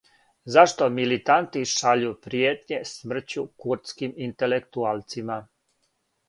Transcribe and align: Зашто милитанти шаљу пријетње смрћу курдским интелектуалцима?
Зашто 0.53 0.85
милитанти 0.93 1.61
шаљу 1.71 2.13
пријетње 2.23 2.79
смрћу 2.93 3.45
курдским 3.67 4.17
интелектуалцима? 4.29 5.39